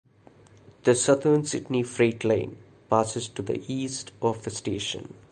The 0.83 0.95
Southern 0.95 1.45
Sydney 1.45 1.83
Freight 1.83 2.23
Line 2.23 2.57
passes 2.89 3.29
to 3.29 3.43
the 3.43 3.61
east 3.71 4.11
of 4.19 4.41
the 4.43 4.49
station. 4.49 5.13